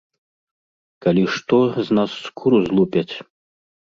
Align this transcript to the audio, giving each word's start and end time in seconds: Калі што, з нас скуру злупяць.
Калі 1.05 1.23
што, 1.35 1.59
з 1.89 1.97
нас 1.99 2.11
скуру 2.29 2.57
злупяць. 2.69 3.15